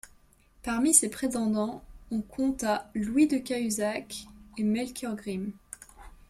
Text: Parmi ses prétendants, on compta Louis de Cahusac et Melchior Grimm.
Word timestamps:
Parmi 0.63 0.95
ses 0.95 1.11
prétendants, 1.11 1.83
on 2.09 2.21
compta 2.21 2.89
Louis 2.95 3.27
de 3.27 3.37
Cahusac 3.37 4.25
et 4.57 4.63
Melchior 4.63 5.13
Grimm. 5.15 5.51